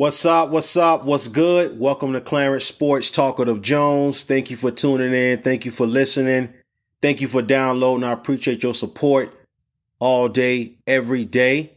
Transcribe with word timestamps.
What's 0.00 0.24
up? 0.24 0.48
What's 0.48 0.78
up? 0.78 1.04
What's 1.04 1.28
good? 1.28 1.78
Welcome 1.78 2.14
to 2.14 2.22
Clarence 2.22 2.64
Sports 2.64 3.10
Talk 3.10 3.36
with 3.36 3.62
Jones. 3.62 4.22
Thank 4.22 4.50
you 4.50 4.56
for 4.56 4.70
tuning 4.70 5.12
in. 5.12 5.42
Thank 5.42 5.66
you 5.66 5.70
for 5.70 5.86
listening. 5.86 6.48
Thank 7.02 7.20
you 7.20 7.28
for 7.28 7.42
downloading. 7.42 8.04
I 8.04 8.12
appreciate 8.12 8.62
your 8.62 8.72
support 8.72 9.38
all 9.98 10.30
day, 10.30 10.78
every 10.86 11.26
day. 11.26 11.72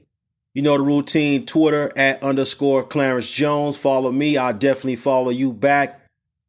You 0.54 0.62
know 0.62 0.78
the 0.78 0.86
routine 0.86 1.46
Twitter 1.46 1.92
at 1.98 2.24
underscore 2.24 2.84
Clarence 2.84 3.30
Jones. 3.30 3.76
Follow 3.76 4.10
me. 4.10 4.38
I'll 4.38 4.54
definitely 4.54 4.96
follow 4.96 5.30
you 5.30 5.52
back. 5.52 6.00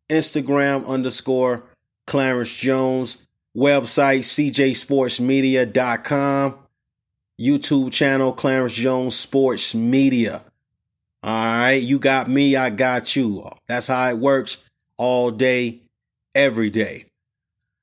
Instagram 0.09 0.86
underscore 0.86 1.64
Clarence 2.06 2.54
Jones. 2.54 3.27
Website 3.56 4.20
cjsportsmedia.com. 4.20 6.59
YouTube 7.41 7.91
channel 7.91 8.32
Clarence 8.32 8.75
Jones 8.75 9.16
Sports 9.16 9.75
Media. 9.75 10.45
All 11.25 11.32
right, 11.32 11.80
you 11.82 11.98
got 11.98 12.29
me, 12.29 12.54
I 12.54 12.68
got 12.68 13.17
you. 13.17 13.49
That's 13.67 13.86
how 13.86 14.11
it 14.11 14.18
works 14.18 14.58
all 14.99 15.30
day, 15.30 15.80
every 16.35 16.68
day. 16.68 17.07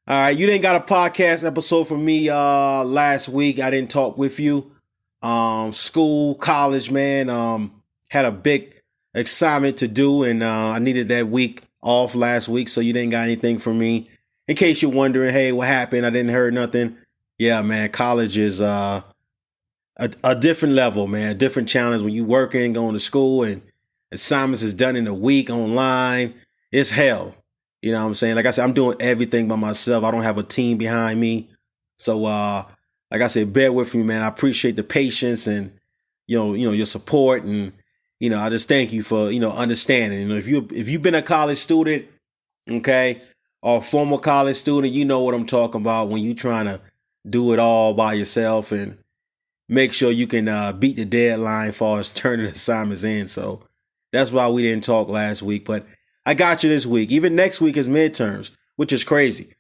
All 0.07 0.21
right, 0.21 0.37
you 0.37 0.45
didn't 0.45 0.61
got 0.61 0.75
a 0.75 0.93
podcast 0.93 1.43
episode 1.43 1.85
for 1.85 1.97
me 1.97 2.29
uh 2.29 2.83
last 2.83 3.29
week. 3.29 3.59
I 3.59 3.71
didn't 3.71 3.89
talk 3.89 4.15
with 4.15 4.39
you. 4.39 4.71
Um 5.23 5.73
school, 5.73 6.35
college, 6.35 6.91
man, 6.91 7.31
um 7.31 7.81
had 8.11 8.25
a 8.25 8.31
big 8.31 8.79
assignment 9.15 9.77
to 9.77 9.87
do 9.87 10.21
and 10.21 10.43
uh 10.43 10.73
I 10.75 10.77
needed 10.77 11.07
that 11.07 11.27
week 11.27 11.63
off 11.81 12.13
last 12.13 12.47
week, 12.47 12.69
so 12.69 12.79
you 12.79 12.93
didn't 12.93 13.09
got 13.09 13.23
anything 13.23 13.57
for 13.57 13.73
me. 13.73 14.07
In 14.47 14.55
case 14.55 14.83
you're 14.83 14.91
wondering, 14.91 15.33
hey, 15.33 15.51
what 15.51 15.67
happened? 15.67 16.05
I 16.05 16.11
didn't 16.11 16.29
hear 16.29 16.51
nothing. 16.51 16.95
Yeah, 17.39 17.63
man, 17.63 17.89
college 17.89 18.37
is 18.37 18.61
uh 18.61 19.01
a, 20.01 20.09
a 20.23 20.35
different 20.35 20.73
level, 20.73 21.07
man, 21.07 21.31
a 21.31 21.33
different 21.35 21.69
challenge 21.69 22.03
when 22.03 22.11
you 22.11 22.25
working, 22.25 22.73
going 22.73 22.93
to 22.93 22.99
school, 22.99 23.43
and 23.43 23.61
assignments 24.11 24.63
is 24.63 24.73
done 24.73 24.95
in 24.95 25.07
a 25.07 25.13
week 25.13 25.49
online. 25.49 26.33
It's 26.71 26.89
hell. 26.89 27.35
You 27.81 27.91
know 27.91 28.01
what 28.01 28.07
I'm 28.07 28.13
saying? 28.15 28.35
Like 28.35 28.47
I 28.47 28.51
said, 28.51 28.63
I'm 28.63 28.73
doing 28.73 28.97
everything 28.99 29.47
by 29.47 29.55
myself. 29.55 30.03
I 30.03 30.11
don't 30.11 30.23
have 30.23 30.37
a 30.37 30.43
team 30.43 30.77
behind 30.77 31.19
me. 31.19 31.49
So 31.99 32.25
uh 32.25 32.63
like 33.11 33.21
I 33.21 33.27
said, 33.27 33.53
bear 33.53 33.71
with 33.71 33.93
me, 33.93 34.03
man. 34.03 34.21
I 34.21 34.27
appreciate 34.27 34.75
the 34.75 34.83
patience 34.83 35.47
and 35.47 35.71
you 36.27 36.37
know, 36.37 36.53
you 36.53 36.65
know, 36.65 36.71
your 36.71 36.85
support 36.85 37.43
and 37.43 37.71
you 38.19 38.29
know, 38.29 38.39
I 38.39 38.49
just 38.49 38.67
thank 38.67 38.93
you 38.93 39.01
for, 39.01 39.31
you 39.31 39.39
know, 39.39 39.51
understanding. 39.51 40.19
You 40.19 40.27
know, 40.27 40.35
if 40.35 40.47
you 40.47 40.67
if 40.71 40.89
you've 40.89 41.01
been 41.01 41.15
a 41.15 41.21
college 41.21 41.57
student, 41.57 42.05
okay, 42.69 43.21
or 43.61 43.77
a 43.77 43.81
former 43.81 44.17
college 44.17 44.55
student, 44.55 44.93
you 44.93 45.05
know 45.05 45.21
what 45.21 45.33
I'm 45.33 45.45
talking 45.45 45.81
about 45.81 46.09
when 46.09 46.21
you 46.21 46.33
trying 46.33 46.65
to 46.65 46.79
do 47.27 47.53
it 47.53 47.59
all 47.59 47.93
by 47.93 48.13
yourself 48.13 48.71
and 48.71 48.97
make 49.71 49.93
sure 49.93 50.11
you 50.11 50.27
can 50.27 50.49
uh, 50.49 50.73
beat 50.73 50.97
the 50.97 51.05
deadline 51.05 51.71
far 51.71 51.97
as 51.97 52.11
turning 52.11 52.45
assignments 52.47 53.03
in. 53.03 53.25
So 53.25 53.63
that's 54.11 54.31
why 54.31 54.47
we 54.49 54.61
didn't 54.61 54.83
talk 54.83 55.07
last 55.07 55.41
week. 55.41 55.65
But 55.65 55.87
I 56.25 56.35
got 56.35 56.63
you 56.63 56.69
this 56.69 56.85
week. 56.85 57.09
Even 57.09 57.35
next 57.35 57.61
week 57.61 57.77
is 57.77 57.89
midterms, 57.89 58.51
which 58.75 58.93
is 58.93 59.03
crazy. 59.03 59.55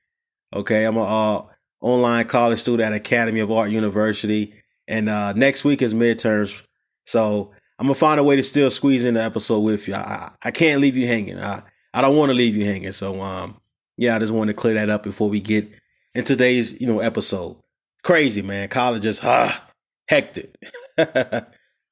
Okay, 0.53 0.83
I'm 0.83 0.97
a 0.97 1.03
uh, 1.03 1.45
online 1.79 2.27
college 2.27 2.59
student 2.59 2.85
at 2.85 2.93
Academy 2.93 3.39
of 3.39 3.51
Art 3.51 3.71
University, 3.71 4.53
and 4.87 5.07
uh, 5.07 5.31
next 5.33 5.63
week 5.63 5.81
is 5.81 5.93
midterms. 5.93 6.61
So 7.05 7.51
I'm 7.79 7.87
gonna 7.87 7.95
find 7.95 8.19
a 8.19 8.23
way 8.23 8.35
to 8.35 8.43
still 8.43 8.69
squeeze 8.69 9.05
in 9.05 9.13
the 9.13 9.23
episode 9.23 9.61
with 9.61 9.87
you. 9.87 9.95
I, 9.95 10.31
I 10.43 10.51
can't 10.51 10.81
leave 10.81 10.97
you 10.97 11.07
hanging. 11.07 11.39
I 11.39 11.63
I 11.93 12.01
don't 12.01 12.17
want 12.17 12.29
to 12.29 12.33
leave 12.33 12.55
you 12.55 12.65
hanging. 12.65 12.91
So 12.91 13.21
um 13.21 13.59
yeah, 13.97 14.15
I 14.15 14.19
just 14.19 14.33
wanted 14.33 14.53
to 14.53 14.59
clear 14.59 14.73
that 14.73 14.89
up 14.89 15.03
before 15.03 15.29
we 15.29 15.39
get 15.39 15.69
in 16.13 16.25
today's 16.25 16.79
you 16.81 16.85
know 16.85 16.99
episode. 16.99 17.55
Crazy 18.03 18.41
man, 18.41 18.67
college 18.67 19.05
is 19.05 19.21
ah 19.23 19.70
hectic. 20.11 20.53
All 20.97 21.07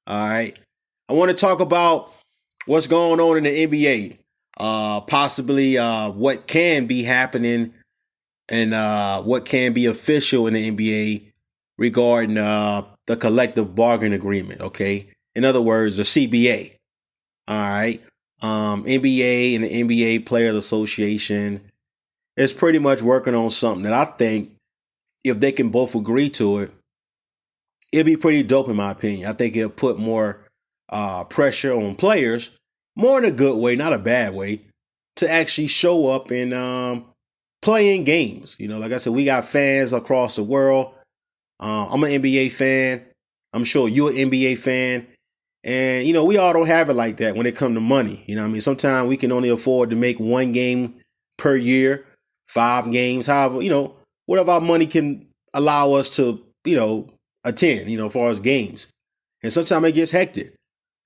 right. 0.07 0.59
I 1.07 1.13
want 1.13 1.31
to 1.31 1.37
talk 1.37 1.61
about 1.61 2.13
what's 2.65 2.85
going 2.85 3.21
on 3.21 3.37
in 3.37 3.43
the 3.45 3.67
NBA. 3.67 4.17
Uh 4.59 4.99
possibly 5.01 5.77
uh 5.77 6.09
what 6.09 6.45
can 6.45 6.85
be 6.85 7.01
happening 7.01 7.73
and 8.49 8.73
uh 8.73 9.21
what 9.21 9.45
can 9.45 9.71
be 9.71 9.85
official 9.85 10.47
in 10.47 10.53
the 10.53 10.69
NBA 10.69 11.31
regarding 11.77 12.37
uh 12.37 12.83
the 13.07 13.15
collective 13.15 13.73
bargain 13.73 14.11
agreement, 14.11 14.59
okay? 14.59 15.07
In 15.33 15.45
other 15.45 15.61
words, 15.61 15.95
the 15.95 16.03
CBA. 16.03 16.75
All 17.47 17.57
right. 17.57 18.03
Um 18.41 18.83
NBA 18.83 19.55
and 19.55 19.63
the 19.63 19.83
NBA 19.83 20.25
Players 20.25 20.55
Association 20.55 21.61
is 22.35 22.53
pretty 22.53 22.79
much 22.79 23.01
working 23.01 23.35
on 23.35 23.49
something 23.49 23.83
that 23.83 23.93
I 23.93 24.03
think 24.03 24.51
if 25.23 25.39
they 25.39 25.53
can 25.53 25.69
both 25.69 25.95
agree 25.95 26.29
to 26.31 26.59
it, 26.59 26.71
it'd 27.91 28.05
be 28.05 28.17
pretty 28.17 28.43
dope 28.43 28.69
in 28.69 28.75
my 28.75 28.91
opinion. 28.91 29.29
I 29.29 29.33
think 29.33 29.55
it'll 29.55 29.69
put 29.69 29.97
more 29.97 30.45
uh, 30.89 31.23
pressure 31.25 31.73
on 31.73 31.95
players, 31.95 32.51
more 32.95 33.17
in 33.17 33.25
a 33.25 33.31
good 33.31 33.57
way, 33.57 33.75
not 33.75 33.93
a 33.93 33.99
bad 33.99 34.33
way, 34.33 34.61
to 35.17 35.29
actually 35.29 35.67
show 35.67 36.07
up 36.07 36.31
and 36.31 36.53
um, 36.53 37.05
play 37.61 37.95
in 37.95 38.03
games. 38.03 38.55
You 38.59 38.67
know, 38.67 38.79
like 38.79 38.91
I 38.91 38.97
said, 38.97 39.13
we 39.13 39.25
got 39.25 39.45
fans 39.45 39.93
across 39.93 40.35
the 40.35 40.43
world. 40.43 40.93
Uh, 41.59 41.87
I'm 41.91 42.03
an 42.03 42.11
NBA 42.11 42.51
fan. 42.51 43.05
I'm 43.53 43.63
sure 43.63 43.89
you're 43.89 44.11
an 44.11 44.15
NBA 44.15 44.57
fan. 44.59 45.07
And, 45.63 46.07
you 46.07 46.13
know, 46.13 46.23
we 46.23 46.37
all 46.37 46.53
don't 46.53 46.67
have 46.67 46.89
it 46.89 46.93
like 46.93 47.17
that 47.17 47.35
when 47.35 47.45
it 47.45 47.55
comes 47.55 47.75
to 47.75 47.81
money. 47.81 48.23
You 48.27 48.35
know 48.35 48.45
I 48.45 48.47
mean? 48.47 48.61
Sometimes 48.61 49.09
we 49.09 49.17
can 49.17 49.31
only 49.31 49.49
afford 49.49 49.89
to 49.89 49.95
make 49.95 50.19
one 50.19 50.51
game 50.51 50.95
per 51.37 51.55
year, 51.55 52.05
five 52.47 52.91
games, 52.91 53.27
however, 53.27 53.61
you 53.61 53.69
know, 53.69 53.95
whatever 54.25 54.51
our 54.51 54.61
money 54.61 54.85
can 54.85 55.27
allow 55.53 55.93
us 55.93 56.09
to, 56.15 56.41
you 56.63 56.75
know, 56.75 57.09
attend, 57.43 57.89
you 57.89 57.97
know, 57.97 58.07
as 58.07 58.13
far 58.13 58.29
as 58.29 58.39
games. 58.39 58.87
And 59.43 59.51
sometimes 59.51 59.87
it 59.87 59.93
gets 59.93 60.11
hectic. 60.11 60.53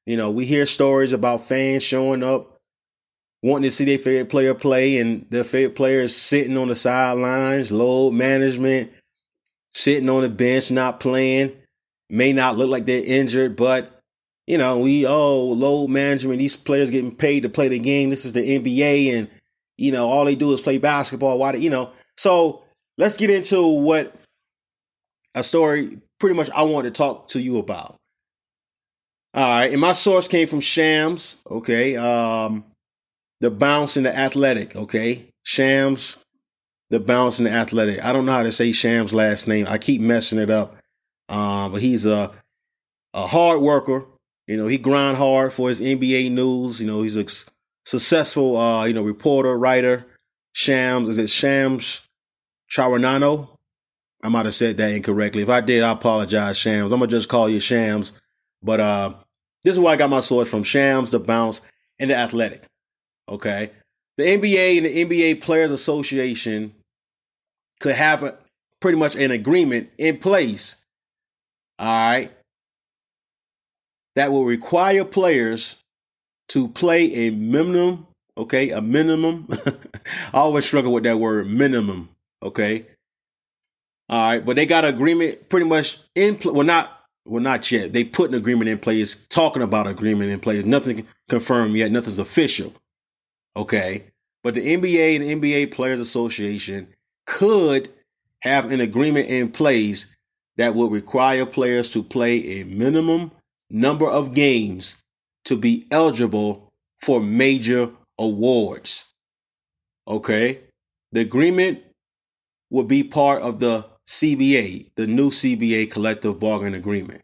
You 0.06 0.18
know, 0.18 0.32
we 0.32 0.46
hear 0.46 0.66
stories 0.66 1.14
about 1.14 1.46
fans 1.46 1.84
showing 1.84 2.24
up, 2.24 2.58
wanting 3.42 3.64
to 3.64 3.72
see 3.72 3.86
their 3.86 3.98
favorite 3.98 4.30
player 4.30 4.54
play, 4.54 4.98
and 4.98 5.26
their 5.30 5.44
favorite 5.44 5.76
player 5.76 6.02
is 6.02 6.16
sitting 6.16 6.58
on 6.58 6.68
the 6.68 6.76
sidelines, 6.76 7.72
load 7.72 8.14
management, 8.14 8.92
sitting 9.74 10.10
on 10.10 10.22
the 10.22 10.30
bench, 10.30 10.72
not 10.72 11.00
playing. 11.00 11.56
May 12.10 12.34
not 12.34 12.58
look 12.58 12.70
like 12.70 12.86
they're 12.86 13.04
injured, 13.04 13.56
but 13.56 14.00
you 14.46 14.58
know, 14.58 14.80
we 14.80 15.08
oh 15.08 15.42
load 15.42 15.90
management. 15.90 16.40
These 16.40 16.58
players 16.58 16.92
getting 16.92 17.16
paid 17.16 17.44
to 17.44 17.50
play 17.50 17.70
the 17.70 17.80
game. 17.80 18.10
This 18.10 18.26
is 18.26 18.34
the 18.34 18.60
NBA, 18.60 19.14
and 19.14 19.30
you 19.78 19.92
know, 19.92 20.10
all 20.10 20.26
they 20.26 20.36
do 20.36 20.52
is 20.52 20.62
play 20.62 20.78
basketball. 20.78 21.40
Why? 21.40 21.54
Do 21.54 21.60
you 21.60 21.70
know, 21.70 21.92
so 22.18 22.64
let's 22.98 23.16
get 23.16 23.30
into 23.30 23.66
what 23.66 24.14
a 25.34 25.44
story 25.44 25.98
pretty 26.24 26.38
much 26.38 26.50
I 26.52 26.64
want 26.64 26.86
to 26.86 26.92
talk 26.92 27.28
to 27.30 27.42
you 27.42 27.58
about. 27.58 27.98
All 29.34 29.60
right, 29.60 29.70
and 29.70 29.82
my 29.82 29.92
source 29.92 30.26
came 30.26 30.48
from 30.48 30.62
Shams, 30.62 31.36
okay? 31.52 31.98
Um 31.98 32.64
the 33.42 33.52
bounce 33.52 33.98
and 33.98 34.06
the 34.06 34.18
athletic, 34.18 34.74
okay? 34.74 35.28
Shams, 35.44 36.16
the 36.92 37.02
bounce 37.02 37.40
and 37.40 37.48
the 37.48 37.52
athletic. 37.52 38.02
I 38.06 38.14
don't 38.14 38.26
know 38.26 38.32
how 38.32 38.44
to 38.44 38.54
say 38.54 38.72
Shams' 38.72 39.14
last 39.14 39.50
name. 39.50 39.68
I 39.68 39.78
keep 39.78 40.00
messing 40.00 40.40
it 40.40 40.50
up. 40.50 40.78
Um, 41.28 41.74
but 41.74 41.82
he's 41.82 42.06
a 42.06 42.32
a 43.14 43.28
hard 43.28 43.60
worker. 43.60 44.06
You 44.48 44.56
know, 44.56 44.68
he 44.68 44.78
grind 44.78 45.18
hard 45.18 45.52
for 45.52 45.68
his 45.68 45.82
NBA 45.82 46.32
news. 46.32 46.80
You 46.80 46.88
know, 46.88 47.02
he's 47.04 47.18
a 47.18 47.26
successful 47.86 48.56
uh, 48.56 48.86
you 48.86 48.94
know, 48.94 49.04
reporter, 49.04 49.58
writer. 49.58 50.06
Shams, 50.54 51.10
is 51.10 51.18
it 51.18 51.30
Shams 51.30 52.00
Charanono? 52.72 53.53
I 54.24 54.30
might 54.30 54.46
have 54.46 54.56
said 54.56 54.78
that 54.78 54.92
incorrectly. 54.92 55.42
If 55.42 55.50
I 55.50 55.60
did, 55.60 55.84
I 55.84 55.92
apologize, 55.92 56.58
Shams. 56.58 56.94
I'm 56.94 57.00
gonna 57.00 57.12
just 57.12 57.28
call 57.28 57.50
you 57.50 57.60
Shams. 57.60 58.14
But 58.64 58.80
uh, 58.80 59.14
this 59.64 59.74
is 59.74 59.80
where 59.80 59.94
I 59.94 59.98
got 59.98 60.10
my 60.10 60.22
source 60.22 60.50
from: 60.50 60.64
Shams, 60.64 61.10
the 61.10 61.20
Bounce, 61.20 61.60
and 62.00 62.10
the 62.10 62.16
Athletic. 62.16 62.64
Okay, 63.28 63.72
the 64.18 64.24
NBA 64.24 64.78
and 64.78 64.86
the 64.86 65.06
NBA 65.06 65.42
Players 65.42 65.72
Association 65.72 66.74
could 67.82 67.96
have 67.96 68.24
a, 68.24 68.38
pretty 68.80 68.98
much 68.98 69.16
an 69.16 69.32
agreement 69.32 69.90
in 69.98 70.18
place. 70.18 70.78
All 71.78 71.88
right, 71.88 72.32
that 74.16 74.32
will 74.32 74.46
require 74.46 75.04
players 75.04 75.76
to 76.50 76.70
play 76.70 77.28
a 77.28 77.32
minimum. 77.32 78.08
Okay, 78.38 78.70
a 78.70 78.82
minimum. 78.82 79.50
I 80.34 80.38
always 80.38 80.66
struggle 80.66 80.94
with 80.94 81.04
that 81.04 81.20
word, 81.20 81.48
minimum. 81.48 82.10
Okay, 82.42 82.86
all 84.10 84.30
right, 84.30 84.46
but 84.46 84.56
they 84.56 84.66
got 84.66 84.86
an 84.86 84.94
agreement 84.94 85.50
pretty 85.50 85.66
much 85.66 86.00
in 86.16 86.36
place. 86.36 86.54
Well, 86.54 86.66
not 86.66 87.04
well, 87.26 87.42
not 87.42 87.72
yet. 87.72 87.94
They 87.94 88.04
put 88.04 88.30
an 88.30 88.36
agreement 88.36 88.70
in 88.70 88.80
place, 88.80 89.16
talking 89.28 89.62
about 89.62 89.88
agreement 89.88 90.32
in 90.32 90.40
place. 90.40 90.66
Nothing 90.66 91.08
confirmed 91.30 91.76
yet. 91.76 91.92
Nothing's 91.92 92.20
official. 92.20 92.74
Okay, 93.56 94.06
but 94.44 94.56
the 94.56 94.76
NBA 94.76 95.16
and 95.16 95.42
the 95.42 95.56
NBA 95.56 95.72
Players 95.72 96.00
Association 96.00 96.88
could 97.26 97.90
have 98.42 98.72
an 98.72 98.82
agreement 98.82 99.30
in 99.30 99.52
place 99.52 100.14
that 100.58 100.76
would 100.76 100.92
require 100.92 101.46
players 101.46 101.90
to 101.92 102.04
play 102.04 102.60
a 102.60 102.66
minimum 102.66 103.32
number 103.70 104.10
of 104.10 104.34
games 104.34 104.98
to 105.46 105.56
be 105.56 105.88
eligible 105.92 106.72
for 107.02 107.22
major 107.22 107.90
awards. 108.20 109.06
Okay, 110.08 110.60
the 111.14 111.22
agreement 111.22 111.82
would 112.70 112.88
be 112.88 113.04
part 113.04 113.42
of 113.42 113.60
the 113.60 113.86
CBA, 114.08 114.90
the 114.96 115.08
new 115.08 115.30
CBA 115.30 115.90
collective 115.90 116.40
bargaining 116.40 116.76
agreement. 116.76 117.22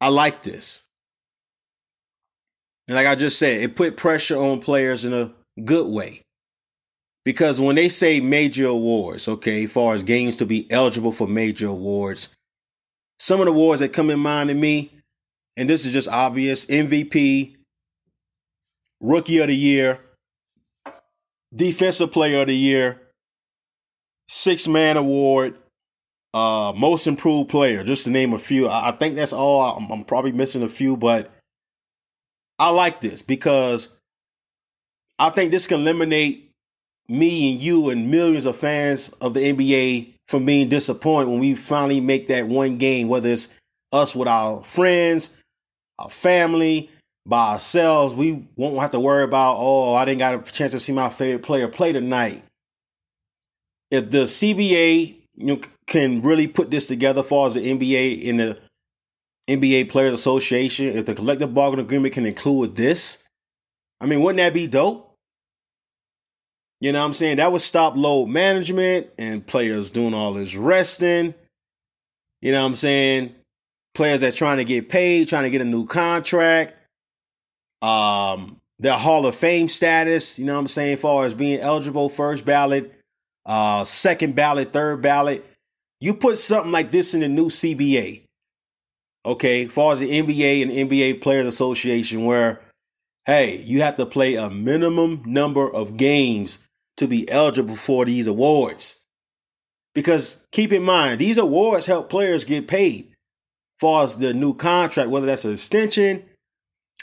I 0.00 0.08
like 0.08 0.42
this. 0.42 0.82
And 2.88 2.96
like 2.96 3.06
I 3.06 3.14
just 3.14 3.38
said, 3.38 3.60
it 3.60 3.76
put 3.76 3.96
pressure 3.96 4.36
on 4.36 4.60
players 4.60 5.04
in 5.04 5.14
a 5.14 5.32
good 5.64 5.86
way. 5.86 6.22
Because 7.24 7.60
when 7.60 7.76
they 7.76 7.88
say 7.88 8.20
major 8.20 8.66
awards, 8.66 9.28
okay, 9.28 9.64
as 9.64 9.72
far 9.72 9.94
as 9.94 10.02
games 10.02 10.36
to 10.38 10.46
be 10.46 10.70
eligible 10.70 11.12
for 11.12 11.28
major 11.28 11.68
awards, 11.68 12.28
some 13.20 13.40
of 13.40 13.46
the 13.46 13.52
awards 13.52 13.80
that 13.80 13.92
come 13.92 14.10
in 14.10 14.18
mind 14.18 14.48
to 14.48 14.54
me, 14.54 14.90
and 15.56 15.70
this 15.70 15.86
is 15.86 15.92
just 15.92 16.08
obvious 16.08 16.66
MVP, 16.66 17.54
Rookie 19.00 19.38
of 19.38 19.48
the 19.48 19.56
Year, 19.56 20.00
Defensive 21.54 22.10
Player 22.10 22.40
of 22.40 22.48
the 22.48 22.56
Year, 22.56 23.01
Six 24.32 24.66
Man 24.66 24.96
Award, 24.96 25.58
uh, 26.32 26.72
Most 26.74 27.06
Improved 27.06 27.50
Player, 27.50 27.84
just 27.84 28.04
to 28.04 28.10
name 28.10 28.32
a 28.32 28.38
few. 28.38 28.66
I, 28.66 28.88
I 28.88 28.92
think 28.92 29.14
that's 29.14 29.34
all. 29.34 29.76
I'm, 29.76 29.90
I'm 29.92 30.04
probably 30.04 30.32
missing 30.32 30.62
a 30.62 30.70
few, 30.70 30.96
but 30.96 31.30
I 32.58 32.70
like 32.70 33.02
this 33.02 33.20
because 33.20 33.90
I 35.18 35.28
think 35.28 35.50
this 35.50 35.66
can 35.66 35.80
eliminate 35.80 36.50
me 37.08 37.52
and 37.52 37.60
you 37.60 37.90
and 37.90 38.10
millions 38.10 38.46
of 38.46 38.56
fans 38.56 39.10
of 39.20 39.34
the 39.34 39.52
NBA 39.52 40.14
from 40.28 40.46
being 40.46 40.70
disappointed 40.70 41.28
when 41.28 41.38
we 41.38 41.54
finally 41.54 42.00
make 42.00 42.28
that 42.28 42.48
one 42.48 42.78
game, 42.78 43.08
whether 43.08 43.28
it's 43.28 43.50
us 43.92 44.16
with 44.16 44.28
our 44.28 44.64
friends, 44.64 45.36
our 45.98 46.08
family, 46.08 46.88
by 47.26 47.52
ourselves. 47.52 48.14
We 48.14 48.46
won't 48.56 48.80
have 48.80 48.92
to 48.92 49.00
worry 49.00 49.24
about, 49.24 49.56
oh, 49.58 49.92
I 49.92 50.06
didn't 50.06 50.20
got 50.20 50.48
a 50.48 50.52
chance 50.52 50.72
to 50.72 50.80
see 50.80 50.94
my 50.94 51.10
favorite 51.10 51.42
player 51.42 51.68
play 51.68 51.92
tonight. 51.92 52.42
If 53.92 54.10
the 54.10 54.24
CBA 54.24 55.18
you 55.36 55.46
know, 55.46 55.60
can 55.86 56.22
really 56.22 56.46
put 56.46 56.70
this 56.70 56.86
together 56.86 57.20
as 57.20 57.28
far 57.28 57.46
as 57.46 57.54
the 57.54 57.60
NBA 57.60 58.26
and 58.26 58.40
the 58.40 58.58
NBA 59.48 59.90
Players 59.90 60.14
Association, 60.14 60.86
if 60.86 61.04
the 61.04 61.14
collective 61.14 61.52
bargaining 61.52 61.84
agreement 61.84 62.14
can 62.14 62.24
include 62.24 62.74
this, 62.74 63.22
I 64.00 64.06
mean, 64.06 64.22
wouldn't 64.22 64.38
that 64.38 64.54
be 64.54 64.66
dope? 64.66 65.14
You 66.80 66.90
know 66.90 67.00
what 67.00 67.04
I'm 67.04 67.12
saying? 67.12 67.36
That 67.36 67.52
would 67.52 67.60
stop 67.60 67.94
load 67.94 68.26
management 68.26 69.08
and 69.18 69.46
players 69.46 69.90
doing 69.90 70.14
all 70.14 70.32
this 70.32 70.56
resting. 70.56 71.34
You 72.40 72.50
know 72.50 72.60
what 72.62 72.66
I'm 72.68 72.74
saying? 72.74 73.34
Players 73.94 74.22
that 74.22 74.34
trying 74.34 74.56
to 74.56 74.64
get 74.64 74.88
paid, 74.88 75.28
trying 75.28 75.44
to 75.44 75.50
get 75.50 75.60
a 75.60 75.66
new 75.66 75.86
contract. 75.86 76.76
Um, 77.82 78.58
their 78.78 78.96
Hall 78.96 79.26
of 79.26 79.34
Fame 79.36 79.68
status, 79.68 80.38
you 80.38 80.46
know 80.46 80.54
what 80.54 80.60
I'm 80.60 80.68
saying, 80.68 80.94
as 80.94 81.00
far 81.00 81.24
as 81.24 81.34
being 81.34 81.60
eligible, 81.60 82.08
first 82.08 82.44
ballot, 82.44 82.92
uh, 83.46 83.84
second 83.84 84.34
ballot, 84.34 84.72
third 84.72 85.02
ballot. 85.02 85.44
You 86.00 86.14
put 86.14 86.38
something 86.38 86.72
like 86.72 86.90
this 86.90 87.14
in 87.14 87.20
the 87.20 87.28
new 87.28 87.46
CBA. 87.46 88.22
Okay, 89.24 89.66
as 89.66 89.72
far 89.72 89.92
as 89.92 90.00
the 90.00 90.10
NBA 90.10 90.62
and 90.62 90.70
NBA 90.72 91.20
Players 91.20 91.46
Association, 91.46 92.24
where 92.24 92.60
hey, 93.24 93.56
you 93.62 93.82
have 93.82 93.96
to 93.96 94.06
play 94.06 94.34
a 94.34 94.50
minimum 94.50 95.22
number 95.24 95.72
of 95.72 95.96
games 95.96 96.58
to 96.96 97.06
be 97.06 97.30
eligible 97.30 97.76
for 97.76 98.04
these 98.04 98.26
awards. 98.26 98.96
Because 99.94 100.38
keep 100.50 100.72
in 100.72 100.82
mind, 100.82 101.20
these 101.20 101.38
awards 101.38 101.86
help 101.86 102.10
players 102.10 102.44
get 102.44 102.66
paid. 102.66 103.12
Far 103.78 104.04
as 104.04 104.16
the 104.16 104.32
new 104.32 104.54
contract, 104.54 105.10
whether 105.10 105.26
that's 105.26 105.44
an 105.44 105.52
extension, 105.52 106.24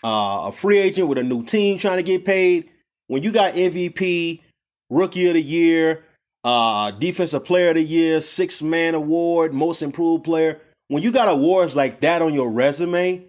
uh, 0.03 0.43
a 0.47 0.51
free 0.51 0.79
agent 0.79 1.07
with 1.07 1.17
a 1.17 1.23
new 1.23 1.43
team 1.43 1.77
trying 1.77 1.97
to 1.97 2.03
get 2.03 2.25
paid. 2.25 2.69
When 3.07 3.23
you 3.23 3.31
got 3.31 3.53
MVP, 3.53 4.41
Rookie 4.89 5.27
of 5.27 5.33
the 5.33 5.41
Year, 5.41 6.03
uh, 6.43 6.91
Defensive 6.91 7.45
Player 7.45 7.69
of 7.69 7.75
the 7.75 7.83
Year, 7.83 8.21
Six 8.21 8.61
Man 8.61 8.95
Award, 8.95 9.53
Most 9.53 9.81
Improved 9.81 10.23
Player. 10.23 10.59
When 10.87 11.03
you 11.03 11.11
got 11.11 11.29
awards 11.29 11.75
like 11.75 12.01
that 12.01 12.21
on 12.21 12.33
your 12.33 12.49
resume, 12.49 13.23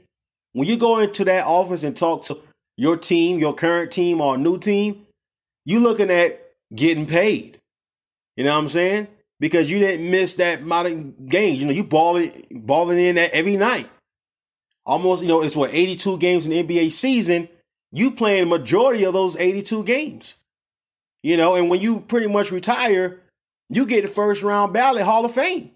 when 0.53 0.67
you 0.67 0.77
go 0.77 0.99
into 0.99 1.25
that 1.25 1.47
office 1.47 1.85
and 1.85 1.97
talk 1.97 2.25
to 2.25 2.39
your 2.77 2.97
team, 2.97 3.39
your 3.39 3.55
current 3.55 3.91
team 3.91 4.21
or 4.21 4.39
new 4.39 4.59
team, 4.59 5.07
you 5.65 5.81
looking 5.81 6.11
at 6.11 6.41
getting 6.75 7.07
paid. 7.07 7.59
You 8.37 8.45
know 8.45 8.53
what 8.53 8.59
I'm 8.59 8.69
saying? 8.69 9.09
Because 9.39 9.71
you 9.71 9.79
didn't 9.79 10.11
miss 10.11 10.35
that 10.35 10.61
of 10.61 11.29
games. 11.29 11.59
You 11.61 11.67
know, 11.67 11.73
you 11.73 11.85
balling 11.85 12.47
balling 12.51 12.99
in 12.99 13.17
that 13.17 13.33
every 13.33 13.57
night. 13.57 13.89
Almost, 14.87 15.23
you 15.23 15.29
know, 15.29 15.43
it's 15.43 15.57
what 15.57 15.75
82 15.75 16.19
games 16.19 16.47
in 16.47 16.53
the 16.53 16.63
NBA 16.63 16.93
season. 16.93 17.49
You 17.93 18.13
playing 18.13 18.49
majority 18.49 19.05
of 19.05 19.13
those 19.13 19.37
82 19.37 19.85
games. 19.85 20.37
You 21.23 21.37
know, 21.37 21.55
and 21.55 21.69
when 21.69 21.81
you 21.81 22.01
pretty 22.01 22.29
much 22.29 22.51
retire, 22.51 23.21
you 23.69 23.87
get 23.87 24.03
the 24.03 24.09
first 24.09 24.43
round 24.43 24.73
ballot 24.73 25.03
Hall 25.03 25.25
of 25.25 25.33
Fame. 25.33 25.71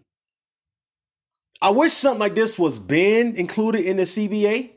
I 1.60 1.70
wish 1.70 1.92
something 1.92 2.20
like 2.20 2.34
this 2.34 2.58
was 2.58 2.78
been 2.78 3.36
included 3.36 3.84
in 3.84 3.96
the 3.96 4.02
CBA, 4.02 4.70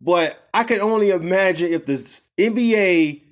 but 0.00 0.48
I 0.52 0.64
can 0.64 0.80
only 0.80 1.10
imagine 1.10 1.72
if 1.72 1.86
the 1.86 1.94
NBA 2.38 3.22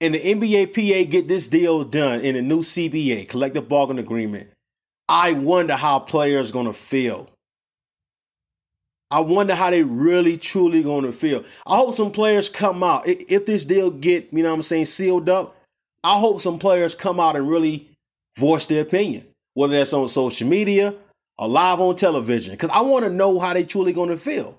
and 0.00 0.14
the 0.14 0.20
NBA 0.20 0.74
PA 0.74 1.10
get 1.10 1.28
this 1.28 1.46
deal 1.46 1.84
done 1.84 2.20
in 2.20 2.36
a 2.36 2.42
new 2.42 2.60
CBA, 2.60 3.28
collective 3.28 3.68
bargaining 3.68 4.04
agreement, 4.04 4.48
I 5.08 5.32
wonder 5.32 5.76
how 5.76 5.98
players 5.98 6.50
to 6.66 6.72
feel. 6.72 7.28
I 9.10 9.20
wonder 9.20 9.54
how 9.54 9.70
they 9.70 9.82
really 9.82 10.38
truly 10.38 10.84
to 11.02 11.12
feel. 11.12 11.44
I 11.66 11.76
hope 11.76 11.94
some 11.94 12.12
players 12.12 12.48
come 12.48 12.82
out 12.84 13.02
if 13.06 13.44
this 13.44 13.64
deal 13.64 13.90
get, 13.90 14.32
you 14.32 14.42
know 14.42 14.50
what 14.50 14.54
I'm 14.54 14.62
saying, 14.62 14.86
sealed 14.86 15.28
up. 15.28 15.56
I 16.02 16.18
hope 16.18 16.40
some 16.40 16.58
players 16.58 16.94
come 16.94 17.20
out 17.20 17.36
and 17.36 17.48
really 17.48 17.90
voice 18.38 18.66
their 18.66 18.82
opinion, 18.82 19.26
whether 19.54 19.74
that's 19.74 19.92
on 19.92 20.08
social 20.08 20.48
media 20.48 20.94
or 21.38 21.48
live 21.48 21.80
on 21.80 21.96
television, 21.96 22.52
because 22.52 22.70
I 22.70 22.80
want 22.82 23.04
to 23.04 23.10
know 23.10 23.38
how 23.38 23.52
they 23.52 23.64
truly 23.64 23.92
going 23.92 24.10
to 24.10 24.16
feel. 24.16 24.58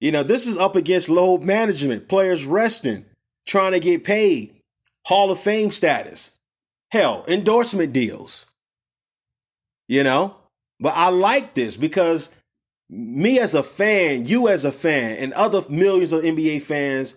You 0.00 0.10
know, 0.10 0.22
this 0.24 0.46
is 0.46 0.56
up 0.56 0.74
against 0.74 1.08
load 1.08 1.42
management, 1.42 2.08
players 2.08 2.44
resting, 2.44 3.04
trying 3.46 3.72
to 3.72 3.80
get 3.80 4.04
paid, 4.04 4.54
Hall 5.06 5.30
of 5.30 5.38
Fame 5.38 5.70
status, 5.70 6.32
hell, 6.90 7.24
endorsement 7.28 7.92
deals. 7.92 8.46
You 9.88 10.02
know? 10.02 10.36
But 10.80 10.94
I 10.96 11.10
like 11.10 11.54
this 11.54 11.76
because 11.76 12.30
me 12.90 13.38
as 13.38 13.54
a 13.54 13.62
fan, 13.62 14.26
you 14.26 14.48
as 14.48 14.64
a 14.64 14.72
fan, 14.72 15.16
and 15.18 15.32
other 15.34 15.62
millions 15.68 16.12
of 16.12 16.24
NBA 16.24 16.62
fans, 16.62 17.14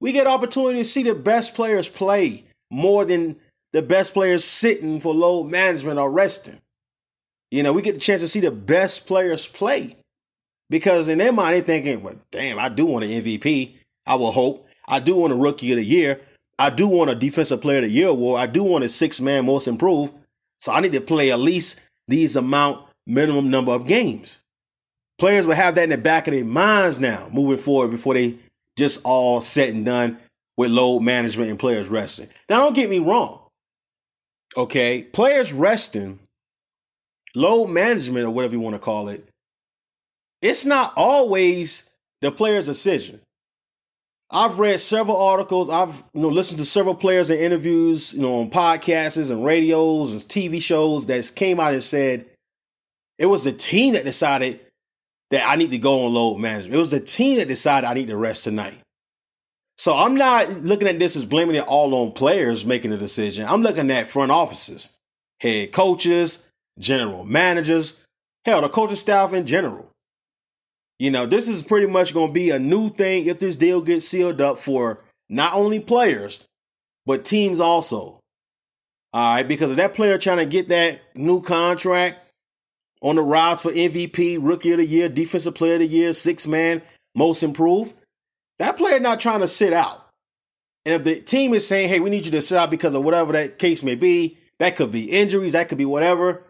we 0.00 0.12
get 0.12 0.26
opportunity 0.26 0.78
to 0.78 0.84
see 0.84 1.02
the 1.02 1.14
best 1.14 1.54
players 1.54 1.88
play 1.88 2.44
more 2.70 3.04
than 3.04 3.36
the 3.72 3.82
best 3.82 4.14
players 4.14 4.44
sitting 4.44 5.00
for 5.00 5.14
load 5.14 5.44
management 5.44 5.98
or 5.98 6.10
resting. 6.10 6.60
You 7.50 7.62
know, 7.62 7.72
we 7.72 7.82
get 7.82 7.94
the 7.94 8.00
chance 8.00 8.20
to 8.22 8.28
see 8.28 8.40
the 8.40 8.50
best 8.50 9.06
players 9.06 9.46
play. 9.46 9.96
Because 10.68 11.08
in 11.08 11.18
their 11.18 11.32
mind, 11.32 11.54
they're 11.54 11.62
thinking, 11.62 12.02
well, 12.02 12.16
damn, 12.30 12.58
I 12.58 12.68
do 12.68 12.86
want 12.86 13.04
an 13.04 13.10
MVP. 13.10 13.74
I 14.06 14.16
will 14.16 14.32
hope. 14.32 14.66
I 14.88 14.98
do 14.98 15.14
want 15.14 15.32
a 15.32 15.36
rookie 15.36 15.72
of 15.72 15.78
the 15.78 15.84
year. 15.84 16.20
I 16.58 16.70
do 16.70 16.88
want 16.88 17.10
a 17.10 17.14
defensive 17.14 17.60
player 17.60 17.78
of 17.78 17.84
the 17.84 17.90
year 17.90 18.08
award. 18.08 18.40
I 18.40 18.46
do 18.46 18.62
want 18.62 18.84
a 18.84 18.88
six 18.88 19.20
man 19.20 19.46
most 19.46 19.68
improved. 19.68 20.12
So 20.60 20.72
I 20.72 20.80
need 20.80 20.92
to 20.92 21.00
play 21.00 21.30
at 21.30 21.38
least 21.38 21.80
these 22.08 22.34
amount 22.34 22.84
minimum 23.06 23.50
number 23.50 23.72
of 23.72 23.86
games. 23.86 24.40
Players 25.18 25.46
will 25.46 25.54
have 25.54 25.74
that 25.76 25.84
in 25.84 25.90
the 25.90 25.98
back 25.98 26.26
of 26.26 26.34
their 26.34 26.44
minds 26.44 26.98
now 26.98 27.28
moving 27.32 27.58
forward 27.58 27.90
before 27.90 28.14
they 28.14 28.38
just 28.76 29.00
all 29.04 29.40
set 29.40 29.70
and 29.70 29.84
done 29.84 30.18
with 30.56 30.70
load 30.70 31.00
management 31.00 31.50
and 31.50 31.58
players 31.58 31.88
resting. 31.88 32.28
Now 32.48 32.64
don't 32.64 32.74
get 32.74 32.90
me 32.90 32.98
wrong. 32.98 33.40
Okay, 34.56 35.02
players 35.02 35.52
resting, 35.52 36.18
load 37.34 37.66
management 37.66 38.24
or 38.24 38.30
whatever 38.30 38.54
you 38.54 38.60
want 38.60 38.74
to 38.74 38.80
call 38.80 39.08
it, 39.08 39.28
it's 40.40 40.64
not 40.64 40.92
always 40.96 41.90
the 42.22 42.30
player's 42.30 42.66
decision. 42.66 43.20
I've 44.30 44.58
read 44.58 44.80
several 44.80 45.16
articles. 45.16 45.70
I've 45.70 46.02
you 46.12 46.22
know 46.22 46.28
listened 46.28 46.58
to 46.58 46.64
several 46.64 46.94
players 46.94 47.30
in 47.30 47.38
interviews, 47.38 48.12
you 48.14 48.22
know, 48.22 48.40
on 48.40 48.50
podcasts 48.50 49.30
and 49.30 49.44
radios 49.44 50.12
and 50.12 50.22
TV 50.22 50.60
shows 50.60 51.06
that 51.06 51.32
came 51.36 51.60
out 51.60 51.74
and 51.74 51.82
said 51.82 52.26
it 53.18 53.26
was 53.26 53.44
the 53.44 53.52
team 53.52 53.94
that 53.94 54.04
decided 54.04 54.60
that 55.30 55.48
I 55.48 55.56
need 55.56 55.72
to 55.72 55.78
go 55.78 56.04
on 56.04 56.14
load 56.14 56.38
management. 56.38 56.74
It 56.74 56.78
was 56.78 56.90
the 56.90 57.00
team 57.00 57.38
that 57.38 57.48
decided 57.48 57.86
I 57.86 57.94
need 57.94 58.08
to 58.08 58.16
rest 58.16 58.44
tonight. 58.44 58.80
So 59.78 59.94
I'm 59.94 60.14
not 60.14 60.50
looking 60.50 60.88
at 60.88 60.98
this 60.98 61.16
as 61.16 61.24
blaming 61.24 61.56
it 61.56 61.66
all 61.66 61.94
on 61.94 62.12
players 62.12 62.64
making 62.64 62.92
the 62.92 62.96
decision. 62.96 63.46
I'm 63.46 63.62
looking 63.62 63.90
at 63.90 64.08
front 64.08 64.32
offices, 64.32 64.96
head 65.40 65.72
coaches, 65.72 66.44
general 66.78 67.24
managers, 67.24 67.96
hell, 68.44 68.62
the 68.62 68.68
coaching 68.68 68.96
staff 68.96 69.32
in 69.32 69.46
general. 69.46 69.90
You 70.98 71.10
know, 71.10 71.26
this 71.26 71.46
is 71.46 71.62
pretty 71.62 71.86
much 71.86 72.14
going 72.14 72.28
to 72.28 72.32
be 72.32 72.50
a 72.50 72.58
new 72.58 72.88
thing 72.88 73.26
if 73.26 73.38
this 73.38 73.56
deal 73.56 73.82
gets 73.82 74.08
sealed 74.08 74.40
up 74.40 74.58
for 74.58 75.04
not 75.28 75.52
only 75.52 75.78
players, 75.80 76.40
but 77.04 77.24
teams 77.24 77.60
also. 77.60 78.20
All 79.12 79.34
right, 79.34 79.46
because 79.46 79.70
if 79.70 79.76
that 79.76 79.94
player 79.94 80.16
trying 80.16 80.38
to 80.38 80.46
get 80.46 80.68
that 80.68 81.00
new 81.14 81.42
contract 81.42 82.25
on 83.02 83.16
the 83.16 83.22
rise 83.22 83.62
for 83.62 83.70
MVP, 83.70 84.38
Rookie 84.40 84.72
of 84.72 84.78
the 84.78 84.86
Year, 84.86 85.08
Defensive 85.08 85.54
Player 85.54 85.74
of 85.74 85.80
the 85.80 85.86
Year, 85.86 86.12
Six 86.12 86.46
Man, 86.46 86.82
Most 87.14 87.42
Improved, 87.42 87.94
that 88.58 88.76
player 88.76 88.98
not 89.00 89.20
trying 89.20 89.40
to 89.40 89.48
sit 89.48 89.72
out. 89.72 90.08
And 90.84 90.94
if 90.94 91.04
the 91.04 91.20
team 91.20 91.52
is 91.52 91.66
saying, 91.66 91.88
"Hey, 91.88 92.00
we 92.00 92.10
need 92.10 92.24
you 92.24 92.30
to 92.32 92.40
sit 92.40 92.58
out 92.58 92.70
because 92.70 92.94
of 92.94 93.04
whatever 93.04 93.32
that 93.32 93.58
case 93.58 93.82
may 93.82 93.94
be," 93.94 94.38
that 94.58 94.76
could 94.76 94.92
be 94.92 95.10
injuries, 95.10 95.52
that 95.52 95.68
could 95.68 95.78
be 95.78 95.84
whatever. 95.84 96.44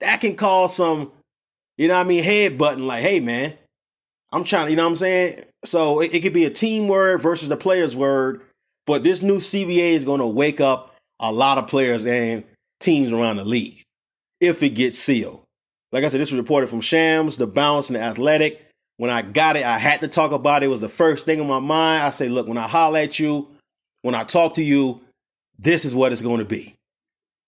That 0.00 0.20
can 0.20 0.36
cause 0.36 0.74
some, 0.74 1.12
you 1.76 1.88
know, 1.88 1.94
what 1.94 2.06
I 2.06 2.08
mean, 2.08 2.22
head 2.22 2.58
button 2.58 2.86
like, 2.86 3.02
"Hey, 3.02 3.20
man, 3.20 3.54
I'm 4.32 4.44
trying, 4.44 4.70
you 4.70 4.76
know 4.76 4.84
what 4.84 4.90
I'm 4.90 4.96
saying? 4.96 5.44
So 5.64 6.00
it, 6.00 6.14
it 6.14 6.20
could 6.20 6.32
be 6.32 6.44
a 6.44 6.50
team 6.50 6.88
word 6.88 7.22
versus 7.22 7.48
the 7.48 7.56
player's 7.56 7.96
word, 7.96 8.42
but 8.86 9.04
this 9.04 9.22
new 9.22 9.38
CBA 9.38 9.92
is 9.92 10.04
going 10.04 10.20
to 10.20 10.26
wake 10.26 10.60
up 10.60 10.94
a 11.20 11.32
lot 11.32 11.58
of 11.58 11.66
players 11.66 12.06
and 12.06 12.44
teams 12.80 13.12
around 13.12 13.36
the 13.36 13.44
league 13.44 13.82
if 14.40 14.62
it 14.62 14.70
gets 14.70 14.98
sealed. 14.98 15.42
Like 15.92 16.04
I 16.04 16.08
said, 16.08 16.20
this 16.20 16.30
was 16.30 16.38
reported 16.38 16.68
from 16.68 16.80
Shams, 16.80 17.36
the 17.36 17.46
Bounce, 17.46 17.88
and 17.88 17.96
the 17.96 18.02
Athletic. 18.02 18.64
When 18.98 19.10
I 19.10 19.22
got 19.22 19.56
it, 19.56 19.64
I 19.64 19.78
had 19.78 20.00
to 20.00 20.08
talk 20.08 20.32
about 20.32 20.62
it. 20.62 20.66
It 20.66 20.70
was 20.70 20.80
the 20.80 20.88
first 20.88 21.24
thing 21.24 21.38
in 21.38 21.46
my 21.46 21.60
mind. 21.60 22.02
I 22.02 22.10
say, 22.10 22.28
look, 22.28 22.48
when 22.48 22.58
I 22.58 22.66
holler 22.66 22.98
at 22.98 23.18
you, 23.18 23.48
when 24.02 24.14
I 24.14 24.24
talk 24.24 24.54
to 24.54 24.62
you, 24.62 25.00
this 25.58 25.84
is 25.84 25.94
what 25.94 26.12
it's 26.12 26.22
going 26.22 26.38
to 26.38 26.44
be. 26.44 26.74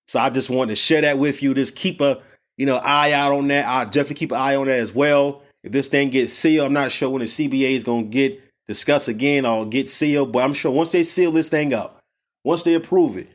So 0.08 0.18
I 0.18 0.30
just 0.30 0.50
wanted 0.50 0.70
to 0.70 0.76
share 0.76 1.02
that 1.02 1.18
with 1.18 1.42
you. 1.42 1.54
Just 1.54 1.76
keep 1.76 2.00
a 2.00 2.20
you 2.56 2.66
know 2.66 2.76
eye 2.78 3.12
out 3.12 3.32
on 3.32 3.48
that. 3.48 3.66
I'll 3.66 3.84
definitely 3.84 4.16
keep 4.16 4.32
an 4.32 4.38
eye 4.38 4.56
on 4.56 4.66
that 4.66 4.80
as 4.80 4.94
well. 4.94 5.42
If 5.62 5.72
this 5.72 5.88
thing 5.88 6.10
gets 6.10 6.32
sealed, 6.32 6.66
I'm 6.66 6.72
not 6.72 6.90
sure 6.90 7.10
when 7.10 7.20
the 7.20 7.26
CBA 7.26 7.72
is 7.72 7.84
going 7.84 8.04
to 8.04 8.10
get 8.10 8.42
discussed 8.66 9.08
again 9.08 9.44
or 9.44 9.66
get 9.66 9.90
sealed, 9.90 10.32
but 10.32 10.42
I'm 10.42 10.54
sure 10.54 10.72
once 10.72 10.90
they 10.90 11.02
seal 11.02 11.32
this 11.32 11.48
thing 11.48 11.74
up, 11.74 11.98
once 12.44 12.62
they 12.62 12.74
approve 12.74 13.16
it, 13.16 13.28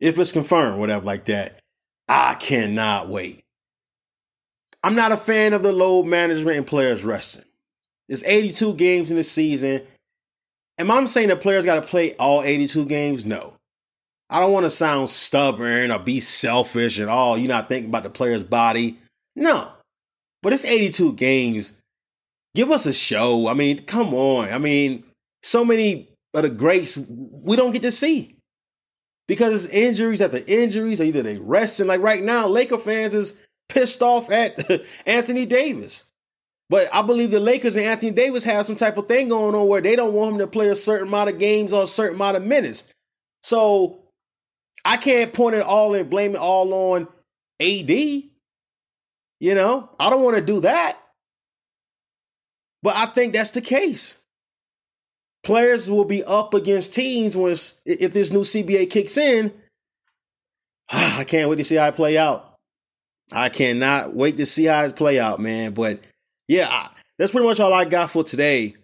if 0.00 0.18
it's 0.18 0.32
confirmed, 0.32 0.80
whatever 0.80 1.04
like 1.04 1.26
that, 1.26 1.60
I 2.08 2.34
cannot 2.34 3.08
wait. 3.08 3.43
I'm 4.84 4.94
not 4.94 5.12
a 5.12 5.16
fan 5.16 5.54
of 5.54 5.62
the 5.62 5.72
load 5.72 6.04
management 6.04 6.58
and 6.58 6.66
players 6.66 7.04
resting. 7.04 7.42
There's 8.06 8.22
82 8.22 8.74
games 8.74 9.10
in 9.10 9.16
the 9.16 9.24
season. 9.24 9.80
Am 10.78 10.90
I 10.90 11.02
saying 11.06 11.28
that 11.28 11.40
players 11.40 11.64
got 11.64 11.82
to 11.82 11.88
play 11.88 12.14
all 12.16 12.42
82 12.42 12.84
games? 12.84 13.24
No. 13.24 13.54
I 14.28 14.40
don't 14.40 14.52
want 14.52 14.64
to 14.64 14.70
sound 14.70 15.08
stubborn 15.08 15.90
or 15.90 15.98
be 15.98 16.20
selfish 16.20 17.00
at 17.00 17.08
all. 17.08 17.38
You're 17.38 17.48
not 17.48 17.66
thinking 17.66 17.88
about 17.88 18.02
the 18.02 18.10
player's 18.10 18.44
body. 18.44 18.98
No. 19.34 19.72
But 20.42 20.52
it's 20.52 20.66
82 20.66 21.14
games. 21.14 21.72
Give 22.54 22.70
us 22.70 22.84
a 22.84 22.92
show. 22.92 23.48
I 23.48 23.54
mean, 23.54 23.78
come 23.78 24.12
on. 24.12 24.50
I 24.50 24.58
mean, 24.58 25.02
so 25.42 25.64
many 25.64 26.10
of 26.34 26.42
the 26.42 26.50
greats 26.50 26.98
we 26.98 27.56
don't 27.56 27.72
get 27.72 27.82
to 27.82 27.90
see 27.90 28.36
because 29.28 29.64
it's 29.64 29.72
injuries 29.72 30.18
the 30.18 30.44
injuries, 30.46 31.00
either 31.00 31.22
they 31.22 31.38
resting. 31.38 31.86
Like 31.86 32.02
right 32.02 32.22
now, 32.22 32.46
Laker 32.46 32.76
fans 32.76 33.14
is 33.14 33.34
pissed 33.74 34.02
off 34.02 34.30
at 34.30 34.64
Anthony 35.06 35.44
Davis. 35.44 36.04
But 36.70 36.88
I 36.94 37.02
believe 37.02 37.30
the 37.30 37.40
Lakers 37.40 37.76
and 37.76 37.84
Anthony 37.84 38.12
Davis 38.12 38.44
have 38.44 38.64
some 38.64 38.76
type 38.76 38.96
of 38.96 39.06
thing 39.06 39.28
going 39.28 39.54
on 39.54 39.68
where 39.68 39.82
they 39.82 39.96
don't 39.96 40.14
want 40.14 40.32
him 40.32 40.38
to 40.38 40.46
play 40.46 40.68
a 40.68 40.76
certain 40.76 41.08
amount 41.08 41.28
of 41.28 41.38
games 41.38 41.72
or 41.72 41.82
a 41.82 41.86
certain 41.86 42.14
amount 42.14 42.38
of 42.38 42.42
minutes. 42.44 42.84
So 43.42 43.98
I 44.84 44.96
can't 44.96 45.32
point 45.32 45.56
it 45.56 45.64
all 45.64 45.94
and 45.94 46.08
blame 46.08 46.34
it 46.34 46.40
all 46.40 46.72
on 46.94 47.08
AD. 47.60 47.90
You 47.90 49.54
know, 49.54 49.90
I 50.00 50.08
don't 50.08 50.22
want 50.22 50.36
to 50.36 50.42
do 50.42 50.60
that. 50.60 50.98
But 52.82 52.96
I 52.96 53.06
think 53.06 53.34
that's 53.34 53.50
the 53.50 53.60
case 53.60 54.18
players 55.44 55.90
will 55.90 56.04
be 56.04 56.24
up 56.24 56.54
against 56.54 56.94
teams 56.94 57.36
when 57.36 57.54
if 57.86 58.12
this 58.12 58.32
new 58.32 58.40
CBA 58.40 58.90
kicks 58.90 59.16
in. 59.16 59.52
I 60.90 61.24
can't 61.24 61.48
wait 61.48 61.56
to 61.56 61.64
see 61.64 61.76
how 61.76 61.88
it 61.88 61.94
play 61.94 62.18
out. 62.18 62.53
I 63.32 63.48
cannot 63.48 64.14
wait 64.14 64.36
to 64.36 64.46
see 64.46 64.64
how 64.64 64.84
it 64.84 64.96
play 64.96 65.18
out, 65.18 65.40
man. 65.40 65.72
But 65.72 66.00
yeah, 66.48 66.68
I, 66.68 66.90
that's 67.18 67.32
pretty 67.32 67.46
much 67.46 67.60
all 67.60 67.72
I 67.72 67.84
got 67.84 68.10
for 68.10 68.24
today. 68.24 68.74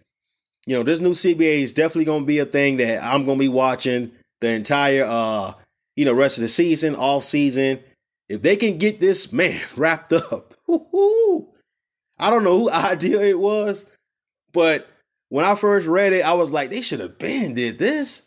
You 0.66 0.76
know, 0.76 0.82
this 0.82 1.00
new 1.00 1.12
CBA 1.12 1.62
is 1.62 1.72
definitely 1.72 2.04
going 2.04 2.22
to 2.22 2.26
be 2.26 2.38
a 2.38 2.46
thing 2.46 2.76
that 2.78 3.02
I'm 3.02 3.24
going 3.24 3.38
to 3.38 3.42
be 3.42 3.48
watching 3.48 4.12
the 4.40 4.48
entire, 4.48 5.04
uh, 5.04 5.54
you 5.96 6.04
know, 6.04 6.12
rest 6.12 6.38
of 6.38 6.42
the 6.42 6.48
season, 6.48 6.94
off 6.96 7.24
season. 7.24 7.80
If 8.28 8.42
they 8.42 8.56
can 8.56 8.78
get 8.78 9.00
this 9.00 9.32
man 9.32 9.60
wrapped 9.76 10.12
up, 10.12 10.54
I 10.68 12.30
don't 12.30 12.44
know 12.44 12.58
who 12.58 12.70
idea 12.70 13.20
it 13.20 13.38
was, 13.38 13.86
but 14.52 14.88
when 15.28 15.44
I 15.44 15.54
first 15.54 15.86
read 15.86 16.12
it, 16.12 16.24
I 16.24 16.34
was 16.34 16.50
like, 16.50 16.70
they 16.70 16.82
should 16.82 17.00
have 17.00 17.18
been 17.18 17.54
did 17.54 17.78
this. 17.78 18.22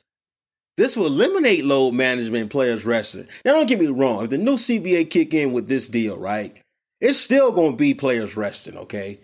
This 0.76 0.98
will 0.98 1.06
eliminate 1.06 1.66
load 1.66 1.94
management 1.94 2.50
players 2.50 2.86
resting. 2.86 3.28
Now, 3.46 3.54
don't 3.54 3.68
get 3.68 3.80
me 3.80 3.88
wrong. 3.88 4.24
If 4.24 4.32
the 4.32 4.38
new 4.38 4.56
CBA 4.56 5.10
kick 5.10 5.34
in 5.34 5.54
with 5.54 5.68
this 5.68 5.88
deal, 5.88 6.18
right, 6.18 6.56
it's 7.00 7.20
still 7.20 7.52
going 7.52 7.72
to 7.72 7.78
be 7.78 7.94
players 7.94 8.36
resting, 8.36 8.78
okay? 8.78 9.20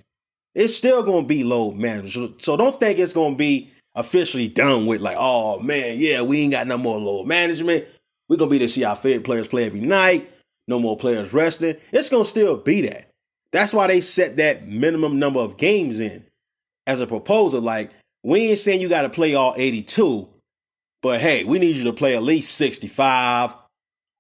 It's 0.54 0.76
still 0.76 1.02
going 1.02 1.24
to 1.24 1.28
be 1.28 1.44
load 1.44 1.76
management. 1.76 2.44
So 2.44 2.56
don't 2.56 2.80
think 2.80 3.00
it's 3.00 3.14
going 3.14 3.34
to 3.34 3.38
be 3.38 3.72
officially 3.96 4.48
done 4.48 4.86
with 4.86 5.02
like, 5.02 5.18
oh, 5.20 5.60
man, 5.60 5.96
yeah, 5.98 6.22
we 6.22 6.42
ain't 6.42 6.52
got 6.52 6.68
no 6.68 6.78
more 6.78 6.98
load 6.98 7.26
management. 7.26 7.86
We're 8.28 8.38
going 8.38 8.50
to 8.50 8.56
be 8.56 8.60
to 8.60 8.68
see 8.68 8.84
our 8.84 8.96
favorite 8.96 9.24
players 9.24 9.48
play 9.48 9.66
every 9.66 9.82
night. 9.82 10.30
No 10.68 10.80
more 10.80 10.98
players 10.98 11.34
resting. 11.34 11.76
It's 11.92 12.10
going 12.10 12.24
to 12.24 12.30
still 12.30 12.58
be 12.58 12.82
that. 12.82 13.10
That's 13.52 13.74
why 13.74 13.88
they 13.88 14.02
set 14.02 14.38
that 14.38 14.68
minimum 14.68 15.18
number 15.18 15.40
of 15.40 15.58
games 15.58 16.00
in 16.00 16.24
as 16.86 17.02
a 17.02 17.08
proposal, 17.08 17.62
like 17.62 17.92
we 18.24 18.50
ain't 18.50 18.60
saying 18.60 18.82
you 18.82 18.90
got 18.90 19.04
to 19.04 19.10
play 19.10 19.34
all 19.34 19.54
82, 19.58 20.28
but 21.02 21.20
hey, 21.20 21.44
we 21.44 21.60
need 21.60 21.76
you 21.76 21.84
to 21.86 21.94
play 21.94 22.16
at 22.16 22.24
least 22.24 22.56
65, 22.56 23.56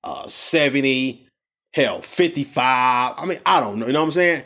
uh, 0.03 0.27
70, 0.27 1.27
hell, 1.73 2.01
55. 2.01 3.13
I 3.17 3.25
mean, 3.25 3.39
I 3.45 3.59
don't 3.59 3.79
know. 3.79 3.87
You 3.87 3.93
know 3.93 3.99
what 3.99 4.05
I'm 4.05 4.11
saying? 4.11 4.43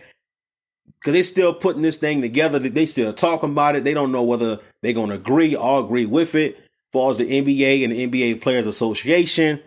Because 0.99 1.13
they're 1.13 1.23
still 1.23 1.53
putting 1.53 1.81
this 1.81 1.97
thing 1.97 2.21
together. 2.21 2.59
They 2.59 2.85
still 2.85 3.13
talking 3.13 3.51
about 3.51 3.75
it. 3.75 3.83
They 3.83 3.93
don't 3.93 4.11
know 4.11 4.23
whether 4.23 4.59
they're 4.81 4.93
going 4.93 5.09
to 5.09 5.15
agree 5.15 5.55
or 5.55 5.81
agree 5.81 6.05
with 6.05 6.35
it. 6.35 6.55
As 6.55 6.61
far 6.93 7.09
as 7.09 7.17
the 7.17 7.25
NBA 7.25 7.83
and 7.83 7.93
the 7.93 8.07
NBA 8.07 8.41
Players 8.41 8.67
Association. 8.67 9.59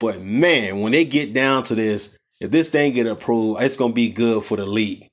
But 0.00 0.22
man, 0.22 0.80
when 0.80 0.92
they 0.92 1.04
get 1.04 1.32
down 1.32 1.64
to 1.64 1.74
this, 1.74 2.10
if 2.40 2.50
this 2.50 2.68
thing 2.68 2.92
get 2.92 3.06
approved, 3.06 3.60
it's 3.60 3.76
going 3.76 3.90
to 3.90 3.96
be 3.96 4.10
good 4.10 4.44
for 4.44 4.56
the 4.56 4.66
league. 4.66 5.08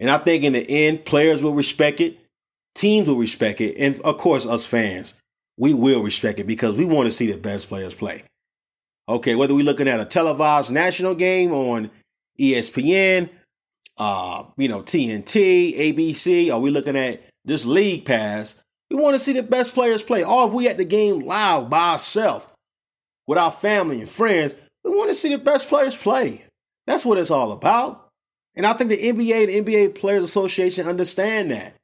And 0.00 0.10
I 0.10 0.18
think 0.18 0.44
in 0.44 0.52
the 0.52 0.68
end, 0.68 1.04
players 1.04 1.42
will 1.42 1.54
respect 1.54 2.00
it, 2.00 2.18
teams 2.74 3.08
will 3.08 3.16
respect 3.16 3.60
it, 3.60 3.78
and 3.78 3.98
of 4.02 4.18
course, 4.18 4.46
us 4.46 4.66
fans, 4.66 5.14
we 5.56 5.74
will 5.74 6.02
respect 6.02 6.40
it 6.40 6.46
because 6.46 6.74
we 6.74 6.84
want 6.84 7.06
to 7.06 7.10
see 7.10 7.30
the 7.30 7.38
best 7.38 7.68
players 7.68 7.94
play. 7.94 8.24
Okay, 9.08 9.34
whether 9.34 9.54
we're 9.54 9.64
looking 9.64 9.88
at 9.88 10.00
a 10.00 10.04
televised 10.04 10.70
national 10.70 11.14
game 11.14 11.52
on 11.52 11.90
ESPN, 12.40 13.28
uh, 13.98 14.44
you 14.56 14.68
know, 14.68 14.82
TNT, 14.82 15.76
ABC, 15.76 16.54
or 16.54 16.60
we 16.60 16.70
looking 16.70 16.96
at 16.96 17.22
this 17.44 17.66
league 17.66 18.04
pass, 18.04 18.54
we 18.90 18.96
want 18.96 19.14
to 19.14 19.18
see 19.18 19.32
the 19.32 19.42
best 19.42 19.74
players 19.74 20.02
play. 20.02 20.24
Or 20.24 20.46
if 20.46 20.52
we 20.52 20.68
at 20.68 20.76
the 20.76 20.84
game 20.84 21.20
live 21.20 21.68
by 21.68 21.92
ourselves 21.92 22.46
with 23.26 23.38
our 23.38 23.52
family 23.52 24.00
and 24.00 24.08
friends, 24.08 24.54
we 24.84 24.90
want 24.90 25.08
to 25.10 25.14
see 25.14 25.30
the 25.30 25.38
best 25.38 25.68
players 25.68 25.96
play. 25.96 26.44
That's 26.86 27.04
what 27.04 27.18
it's 27.18 27.30
all 27.30 27.52
about. 27.52 28.08
And 28.54 28.66
I 28.66 28.72
think 28.74 28.90
the 28.90 28.98
NBA 28.98 29.56
and 29.56 29.66
NBA 29.66 29.94
Players 29.94 30.24
Association 30.24 30.86
understand 30.86 31.50
that. 31.50 31.74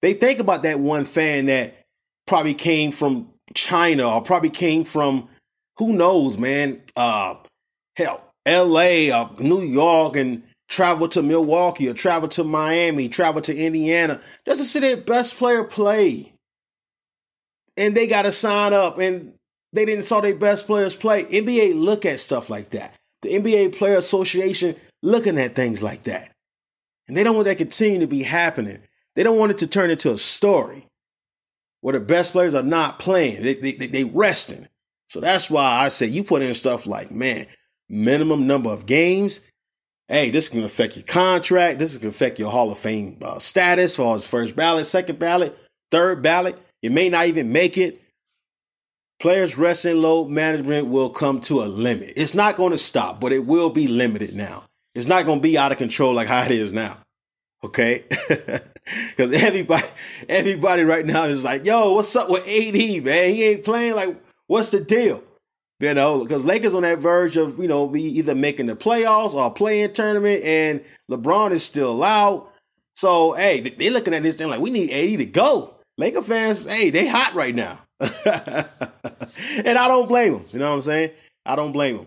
They 0.00 0.14
think 0.14 0.40
about 0.40 0.62
that 0.62 0.80
one 0.80 1.04
fan 1.04 1.46
that 1.46 1.81
probably 2.26 2.54
came 2.54 2.92
from 2.92 3.28
China 3.54 4.08
or 4.08 4.22
probably 4.22 4.50
came 4.50 4.84
from 4.84 5.28
who 5.78 5.92
knows, 5.92 6.38
man, 6.38 6.82
uh 6.96 7.34
hell, 7.96 8.22
LA 8.46 9.10
or 9.12 9.30
New 9.38 9.62
York 9.62 10.16
and 10.16 10.42
travel 10.68 11.06
to 11.08 11.22
Milwaukee 11.22 11.88
or 11.88 11.94
travel 11.94 12.28
to 12.30 12.44
Miami, 12.44 13.08
travel 13.08 13.42
to 13.42 13.56
Indiana, 13.56 14.20
to 14.46 14.56
see 14.56 14.80
their 14.80 14.96
best 14.96 15.36
player 15.36 15.64
play. 15.64 16.32
And 17.76 17.94
they 17.94 18.06
got 18.06 18.22
to 18.22 18.32
sign 18.32 18.72
up 18.72 18.98
and 18.98 19.34
they 19.72 19.84
didn't 19.84 20.04
saw 20.04 20.20
their 20.20 20.34
best 20.34 20.66
players 20.66 20.96
play. 20.96 21.24
NBA 21.24 21.74
look 21.74 22.04
at 22.04 22.20
stuff 22.20 22.50
like 22.50 22.70
that. 22.70 22.94
The 23.22 23.30
NBA 23.30 23.76
Player 23.76 23.96
Association 23.96 24.76
looking 25.02 25.38
at 25.38 25.54
things 25.54 25.82
like 25.82 26.04
that. 26.04 26.32
And 27.08 27.16
they 27.16 27.24
don't 27.24 27.34
want 27.34 27.46
that 27.46 27.58
continue 27.58 28.00
to 28.00 28.06
be 28.06 28.22
happening. 28.22 28.80
They 29.14 29.22
don't 29.22 29.38
want 29.38 29.52
it 29.52 29.58
to 29.58 29.66
turn 29.66 29.90
into 29.90 30.12
a 30.12 30.18
story 30.18 30.86
where 31.82 31.92
the 31.92 32.00
best 32.00 32.32
players 32.32 32.54
are 32.54 32.62
not 32.62 32.98
playing. 32.98 33.42
They, 33.42 33.54
they, 33.54 33.72
they 33.72 34.04
resting. 34.04 34.68
So 35.08 35.20
that's 35.20 35.50
why 35.50 35.62
I 35.62 35.88
say 35.90 36.06
you 36.06 36.24
put 36.24 36.40
in 36.40 36.54
stuff 36.54 36.86
like, 36.86 37.10
man, 37.10 37.46
minimum 37.90 38.46
number 38.46 38.70
of 38.70 38.86
games. 38.86 39.40
Hey, 40.08 40.30
this 40.30 40.48
can 40.48 40.64
affect 40.64 40.96
your 40.96 41.04
contract. 41.04 41.78
This 41.78 41.98
can 41.98 42.08
affect 42.08 42.38
your 42.38 42.50
Hall 42.50 42.70
of 42.70 42.78
Fame 42.78 43.18
uh, 43.20 43.38
status 43.38 43.96
for 43.96 44.14
as 44.14 44.26
first 44.26 44.56
ballot, 44.56 44.86
second 44.86 45.18
ballot, 45.18 45.56
third 45.90 46.22
ballot. 46.22 46.58
You 46.80 46.90
may 46.90 47.08
not 47.08 47.26
even 47.26 47.52
make 47.52 47.76
it. 47.76 48.00
Players' 49.20 49.56
resting 49.58 50.00
load 50.00 50.30
management 50.30 50.88
will 50.88 51.10
come 51.10 51.40
to 51.42 51.62
a 51.62 51.66
limit. 51.66 52.14
It's 52.16 52.34
not 52.34 52.56
going 52.56 52.72
to 52.72 52.78
stop, 52.78 53.20
but 53.20 53.32
it 53.32 53.46
will 53.46 53.70
be 53.70 53.86
limited 53.86 54.34
now. 54.34 54.64
It's 54.94 55.06
not 55.06 55.24
going 55.24 55.38
to 55.38 55.42
be 55.42 55.56
out 55.56 55.72
of 55.72 55.78
control 55.78 56.14
like 56.14 56.28
how 56.28 56.42
it 56.42 56.50
is 56.50 56.72
now. 56.72 56.98
Okay? 57.64 58.04
Because 59.16 59.32
everybody, 59.42 59.86
everybody 60.28 60.82
right 60.82 61.06
now 61.06 61.24
is 61.24 61.44
like, 61.44 61.64
yo, 61.64 61.94
what's 61.94 62.14
up 62.16 62.28
with 62.28 62.46
AD, 62.46 63.04
man? 63.04 63.28
He 63.30 63.44
ain't 63.44 63.64
playing. 63.64 63.94
Like, 63.94 64.20
what's 64.46 64.70
the 64.70 64.80
deal? 64.80 65.22
You 65.80 65.94
know, 65.94 66.20
because 66.20 66.44
Lakers 66.44 66.74
on 66.74 66.82
that 66.82 66.98
verge 66.98 67.36
of, 67.36 67.58
you 67.58 67.66
know, 67.66 67.88
be 67.88 68.02
either 68.02 68.34
making 68.34 68.66
the 68.66 68.76
playoffs 68.76 69.34
or 69.34 69.52
playing 69.52 69.92
tournament, 69.94 70.44
and 70.44 70.84
LeBron 71.10 71.50
is 71.50 71.64
still 71.64 72.02
out. 72.04 72.52
So, 72.94 73.32
hey, 73.32 73.60
they 73.60 73.90
looking 73.90 74.14
at 74.14 74.22
this 74.22 74.36
thing 74.36 74.48
like, 74.48 74.60
we 74.60 74.70
need 74.70 74.90
AD 74.90 75.18
to 75.18 75.26
go. 75.26 75.74
Laker 75.98 76.22
fans, 76.22 76.64
hey, 76.64 76.90
they 76.90 77.06
hot 77.06 77.34
right 77.34 77.54
now. 77.54 77.80
and 78.00 79.78
I 79.78 79.88
don't 79.88 80.08
blame 80.08 80.34
them. 80.34 80.44
You 80.50 80.58
know 80.60 80.70
what 80.70 80.76
I'm 80.76 80.82
saying? 80.82 81.10
I 81.44 81.56
don't 81.56 81.72
blame 81.72 81.98
them. 81.98 82.06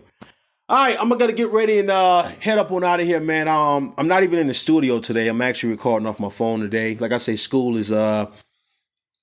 All 0.68 0.76
right, 0.76 0.96
I'm 1.00 1.08
gonna 1.08 1.32
get 1.32 1.52
ready 1.52 1.78
and 1.78 1.88
uh, 1.88 2.24
head 2.24 2.58
up 2.58 2.72
on 2.72 2.82
out 2.82 2.98
of 2.98 3.06
here, 3.06 3.20
man. 3.20 3.46
Um, 3.46 3.94
I'm 3.96 4.08
not 4.08 4.24
even 4.24 4.40
in 4.40 4.48
the 4.48 4.54
studio 4.54 4.98
today. 4.98 5.28
I'm 5.28 5.40
actually 5.40 5.70
recording 5.70 6.08
off 6.08 6.18
my 6.18 6.28
phone 6.28 6.58
today. 6.58 6.96
Like 6.96 7.12
I 7.12 7.18
say, 7.18 7.36
school 7.36 7.76
is 7.76 7.92
uh 7.92 8.26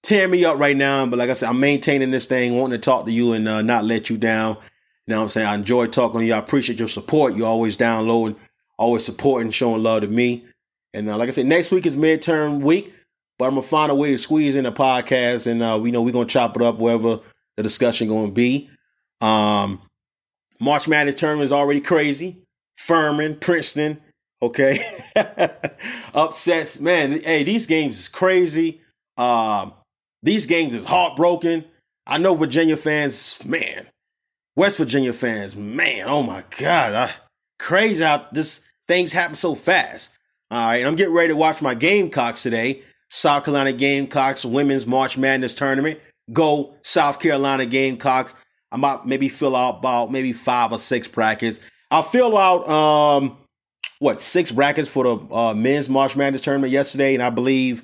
tearing 0.04 0.32
me 0.32 0.46
up 0.46 0.58
right 0.58 0.78
now, 0.78 1.06
but 1.06 1.20
like 1.20 1.30
I 1.30 1.34
said, 1.34 1.50
I'm 1.50 1.60
maintaining 1.60 2.12
this 2.12 2.28
thing, 2.28 2.56
wanting 2.56 2.80
to 2.80 2.82
talk 2.82 3.08
to 3.08 3.12
you 3.12 3.34
and 3.34 3.46
uh, 3.50 3.62
not 3.62 3.84
let 3.84 4.10
you 4.10 4.16
down. 4.16 4.56
You 5.06 5.12
know 5.12 5.18
what 5.18 5.24
I'm 5.24 5.30
saying? 5.30 5.48
I 5.48 5.56
enjoy 5.56 5.88
talking 5.88 6.22
to 6.22 6.26
you. 6.26 6.34
I 6.34 6.38
appreciate 6.38 6.80
your 6.80 6.88
support. 6.88 7.36
You're 7.36 7.48
always 7.48 7.76
downloading, 7.76 8.38
always 8.78 9.04
supporting, 9.04 9.52
showing 9.52 9.84
love 9.84 10.04
to 10.04 10.08
me. 10.08 10.46
And 10.94 11.10
uh, 11.10 11.18
like 11.18 11.28
I 11.28 11.34
said, 11.34 11.46
next 11.46 11.72
week 11.72 11.86
is 11.86 11.98
midterm 11.98 12.62
week, 12.62 12.94
but 13.38 13.48
I'm 13.48 13.56
gonna 13.56 13.64
find 13.64 13.92
a 13.92 13.96
way 13.96 14.12
to 14.12 14.18
squeeze 14.18 14.56
in 14.56 14.66
a 14.66 14.72
podcast, 14.72 15.48
and 15.48 15.62
uh, 15.62 15.78
we 15.82 15.92
know 15.92 16.04
we're 16.04 16.14
gonna 16.14 16.26
chop 16.26 16.56
it 16.56 16.62
up 16.62 16.80
wherever 16.80 17.20
the 17.58 17.64
discussion 17.64 18.08
gonna 18.08 18.32
be. 18.32 18.70
Um, 19.20 19.82
March 20.60 20.88
Madness 20.88 21.16
tournament 21.16 21.46
is 21.46 21.52
already 21.52 21.82
crazy. 21.82 22.38
Furman, 22.78 23.38
Princeton, 23.38 24.02
okay, 24.42 24.86
upsets. 26.14 26.80
Man, 26.80 27.22
hey, 27.22 27.44
these 27.44 27.66
games 27.66 28.00
is 28.00 28.08
crazy. 28.10 28.82
Um, 29.18 29.74
these 30.22 30.46
games 30.46 30.74
is 30.76 30.86
heartbroken. 30.86 31.66
I 32.08 32.18
know 32.18 32.36
Virginia 32.36 32.76
fans, 32.76 33.38
man, 33.46 33.88
West 34.56 34.78
Virginia 34.78 35.14
fans, 35.14 35.56
man, 35.56 36.08
oh 36.08 36.24
my 36.24 36.44
God, 36.60 36.94
I, 36.94 37.12
crazy 37.60 38.04
how 38.04 38.28
this 38.32 38.62
things 38.88 39.14
happen 39.14 39.36
so 39.36 39.56
fast. 39.56 40.12
All 40.52 40.68
right, 40.68 40.86
I'm 40.86 40.96
getting 40.96 41.14
ready 41.14 41.30
to 41.30 41.36
watch 41.36 41.62
my 41.62 41.74
Gamecocks 41.74 42.44
today. 42.44 42.84
South 43.10 43.46
Carolina 43.46 43.72
Gamecocks 43.72 44.44
Women's 44.44 44.88
March 44.88 45.18
Madness 45.18 45.56
Tournament. 45.56 46.00
Go 46.32 46.76
South 46.82 47.20
Carolina 47.20 47.66
Gamecocks. 47.66 48.34
I 48.74 48.78
might 48.78 49.06
maybe 49.06 49.30
fill 49.30 49.56
out 49.56 49.78
about 49.78 50.12
maybe 50.12 50.34
five 50.34 50.72
or 50.72 50.80
six 50.80 51.08
brackets. 51.08 51.60
I'll 51.92 52.04
fill 52.04 52.38
out 52.38 52.68
um 52.68 53.38
what 54.00 54.20
six 54.20 54.52
brackets 54.52 54.90
for 54.90 55.04
the 55.04 55.34
uh, 55.34 55.54
men's 55.54 55.88
March 55.88 56.16
Madness 56.16 56.42
tournament 56.42 56.74
yesterday, 56.74 57.14
and 57.14 57.22
I 57.22 57.30
believe 57.30 57.84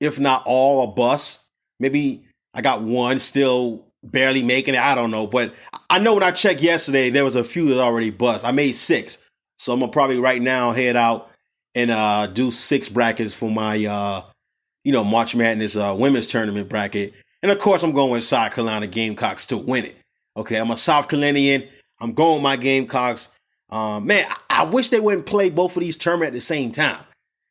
if 0.00 0.20
not 0.20 0.42
all 0.46 0.84
a 0.84 0.86
bust. 0.86 1.40
Maybe 1.80 2.24
I 2.54 2.62
got 2.62 2.82
one 2.82 3.18
still 3.18 3.84
barely 4.04 4.42
making 4.42 4.74
it. 4.74 4.80
I 4.80 4.94
don't 4.94 5.10
know, 5.10 5.26
but 5.26 5.52
I 5.90 5.98
know 5.98 6.14
when 6.14 6.22
I 6.22 6.30
checked 6.30 6.60
yesterday, 6.62 7.10
there 7.10 7.24
was 7.24 7.36
a 7.36 7.44
few 7.44 7.68
that 7.70 7.80
already 7.80 8.10
bust. 8.10 8.44
I 8.44 8.52
made 8.52 8.72
six, 8.72 9.18
so 9.58 9.72
I'm 9.72 9.80
gonna 9.80 9.90
probably 9.90 10.20
right 10.20 10.40
now 10.40 10.70
head 10.70 10.94
out 10.94 11.30
and 11.74 11.90
uh, 11.90 12.28
do 12.28 12.52
six 12.52 12.88
brackets 12.88 13.34
for 13.34 13.50
my 13.50 13.84
uh, 13.84 14.22
you 14.84 14.92
know 14.92 15.02
March 15.02 15.34
Madness 15.34 15.76
uh, 15.76 15.94
women's 15.98 16.28
tournament 16.28 16.68
bracket. 16.68 17.14
And 17.42 17.50
of 17.50 17.58
course, 17.58 17.82
I'm 17.82 17.92
going 17.92 18.20
South 18.20 18.54
Carolina 18.54 18.86
Gamecocks 18.86 19.46
to 19.46 19.56
win 19.56 19.86
it. 19.86 19.96
Okay, 20.36 20.56
I'm 20.56 20.70
a 20.70 20.76
South 20.76 21.08
Carolinian. 21.08 21.68
I'm 22.00 22.12
going 22.12 22.42
my 22.42 22.56
Gamecocks. 22.56 23.28
Um, 23.70 24.06
man, 24.06 24.26
I-, 24.50 24.60
I 24.60 24.64
wish 24.64 24.88
they 24.90 25.00
wouldn't 25.00 25.26
play 25.26 25.50
both 25.50 25.76
of 25.76 25.80
these 25.80 25.96
tournaments 25.96 26.28
at 26.28 26.32
the 26.34 26.40
same 26.40 26.72
time. 26.72 27.04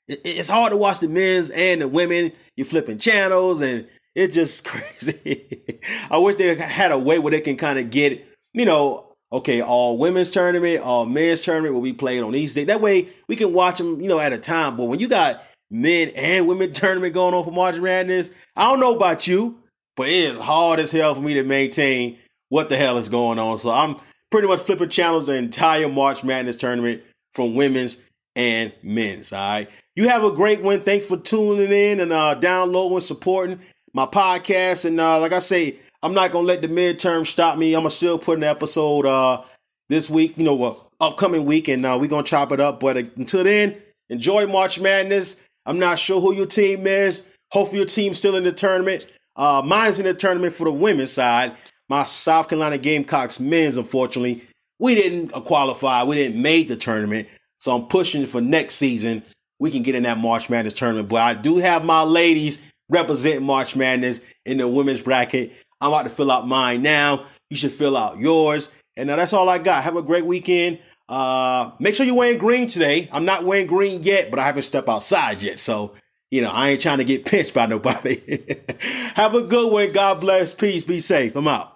It- 0.07 0.21
it's 0.25 0.49
hard 0.49 0.71
to 0.71 0.77
watch 0.77 0.99
the 0.99 1.07
men's 1.07 1.49
and 1.51 1.81
the 1.81 1.87
women. 1.87 2.31
You're 2.55 2.65
flipping 2.65 2.99
channels, 2.99 3.61
and 3.61 3.87
it's 4.15 4.35
just 4.35 4.65
crazy. 4.65 5.79
I 6.09 6.17
wish 6.17 6.35
they 6.35 6.55
had 6.55 6.91
a 6.91 6.99
way 6.99 7.19
where 7.19 7.31
they 7.31 7.41
can 7.41 7.55
kind 7.57 7.79
of 7.79 7.89
get, 7.89 8.25
you 8.53 8.65
know, 8.65 9.07
okay, 9.31 9.61
all 9.61 9.97
women's 9.97 10.29
tournament, 10.29 10.81
all 10.81 11.05
men's 11.05 11.41
tournament 11.41 11.73
will 11.73 11.81
be 11.81 11.93
played 11.93 12.21
on 12.21 12.33
these 12.33 12.53
days. 12.53 12.67
That 12.67 12.81
way 12.81 13.07
we 13.27 13.35
can 13.35 13.53
watch 13.53 13.77
them, 13.79 13.99
you 14.01 14.07
know, 14.07 14.19
at 14.19 14.33
a 14.33 14.37
time. 14.37 14.77
But 14.77 14.85
when 14.85 14.99
you 14.99 15.07
got 15.07 15.43
men 15.71 16.09
and 16.09 16.47
women 16.47 16.71
tournament 16.73 17.13
going 17.13 17.33
on 17.33 17.43
for 17.43 17.51
March 17.51 17.77
Madness, 17.77 18.29
I 18.55 18.69
don't 18.69 18.79
know 18.79 18.95
about 18.95 19.25
you, 19.25 19.57
but 19.95 20.07
it 20.09 20.13
is 20.13 20.37
hard 20.39 20.79
as 20.79 20.91
hell 20.91 21.15
for 21.15 21.21
me 21.21 21.33
to 21.33 21.43
maintain 21.43 22.19
what 22.53 22.69
the 22.69 22.77
hell 22.77 22.99
is 22.99 23.09
going 23.09 23.39
on. 23.39 23.57
So 23.57 23.71
I'm 23.71 23.95
pretty 24.29 24.47
much 24.47 24.59
flipping 24.59 24.89
channels 24.89 25.25
the 25.25 25.33
entire 25.33 25.89
March 25.89 26.23
Madness 26.23 26.55
tournament 26.55 27.01
from 27.33 27.55
women's 27.55 27.97
and 28.35 28.71
men's. 28.83 29.33
All 29.33 29.39
right. 29.39 29.69
You 29.95 30.07
have 30.07 30.23
a 30.23 30.31
great 30.31 30.61
one. 30.61 30.81
Thanks 30.81 31.07
for 31.07 31.17
tuning 31.17 31.71
in 31.71 31.99
and 31.99 32.13
uh, 32.13 32.35
downloading, 32.35 32.99
supporting 32.99 33.59
my 33.95 34.05
podcast. 34.05 34.85
And 34.85 35.01
uh, 35.01 35.19
like 35.19 35.33
I 35.33 35.39
say, 35.39 35.79
I'm 36.03 36.13
not 36.13 36.31
gonna 36.31 36.45
let 36.45 36.61
the 36.61 36.67
midterm 36.67 37.25
stop 37.25 37.57
me. 37.57 37.73
I'm 37.73 37.79
gonna 37.79 37.89
still 37.89 38.19
put 38.19 38.37
an 38.37 38.43
episode 38.43 39.07
uh 39.07 39.41
this 39.89 40.07
week, 40.07 40.37
you 40.37 40.43
know, 40.43 40.63
uh, 40.63 40.75
upcoming 41.01 41.45
week, 41.45 41.69
and 41.69 41.83
uh, 41.83 41.97
we're 41.99 42.07
gonna 42.07 42.21
chop 42.21 42.51
it 42.51 42.59
up. 42.59 42.79
But 42.79 42.97
uh, 42.97 43.03
until 43.15 43.43
then, 43.43 43.81
enjoy 44.09 44.45
March 44.45 44.79
Madness. 44.79 45.37
I'm 45.65 45.79
not 45.79 45.97
sure 45.97 46.21
who 46.21 46.35
your 46.35 46.45
team 46.45 46.85
is. 46.85 47.25
Hopefully, 47.51 47.79
your 47.79 47.87
team's 47.87 48.19
still 48.19 48.35
in 48.35 48.43
the 48.43 48.51
tournament. 48.51 49.07
Uh, 49.35 49.63
mine's 49.65 49.97
in 49.97 50.05
the 50.05 50.13
tournament 50.13 50.53
for 50.53 50.65
the 50.65 50.71
women's 50.71 51.11
side. 51.11 51.55
My 51.93 52.05
South 52.05 52.49
Carolina 52.49 52.79
Gamecocks 52.79 53.39
men's, 53.39 53.77
unfortunately, 53.77 54.43
we 54.79 54.95
didn't 54.95 55.29
qualify. 55.29 56.03
We 56.03 56.15
didn't 56.15 56.41
make 56.41 56.67
the 56.67 56.75
tournament. 56.75 57.27
So 57.59 57.71
I'm 57.75 57.85
pushing 57.85 58.25
for 58.25 58.41
next 58.41 58.77
season. 58.77 59.21
We 59.59 59.69
can 59.69 59.83
get 59.83 59.93
in 59.93 60.01
that 60.01 60.17
March 60.17 60.49
Madness 60.49 60.73
tournament. 60.73 61.07
But 61.07 61.21
I 61.21 61.35
do 61.35 61.57
have 61.57 61.85
my 61.85 62.01
ladies 62.01 62.59
representing 62.89 63.43
March 63.45 63.75
Madness 63.75 64.21
in 64.43 64.57
the 64.57 64.67
women's 64.67 65.03
bracket. 65.03 65.53
I'm 65.81 65.89
about 65.89 66.05
to 66.05 66.09
fill 66.09 66.31
out 66.31 66.47
mine 66.47 66.81
now. 66.81 67.25
You 67.51 67.57
should 67.57 67.71
fill 67.71 67.95
out 67.95 68.17
yours. 68.17 68.71
And 68.97 69.05
now 69.05 69.15
that's 69.15 69.33
all 69.33 69.47
I 69.47 69.59
got. 69.59 69.83
Have 69.83 69.95
a 69.95 70.01
great 70.01 70.25
weekend. 70.25 70.79
Uh, 71.07 71.73
make 71.77 71.93
sure 71.93 72.07
you're 72.07 72.15
wearing 72.15 72.39
green 72.39 72.65
today. 72.65 73.07
I'm 73.11 73.25
not 73.25 73.43
wearing 73.43 73.67
green 73.67 74.01
yet, 74.01 74.31
but 74.31 74.39
I 74.39 74.47
haven't 74.47 74.63
stepped 74.63 74.89
outside 74.89 75.43
yet. 75.43 75.59
So, 75.59 75.93
you 76.31 76.41
know, 76.41 76.49
I 76.49 76.71
ain't 76.71 76.81
trying 76.81 76.97
to 76.97 77.03
get 77.03 77.25
pinched 77.27 77.53
by 77.53 77.67
nobody. 77.67 78.43
Have 79.13 79.35
a 79.35 79.43
good 79.43 79.71
one. 79.71 79.91
God 79.91 80.21
bless. 80.21 80.55
Peace. 80.55 80.83
Be 80.83 80.99
safe. 80.99 81.35
I'm 81.35 81.47
out. 81.47 81.72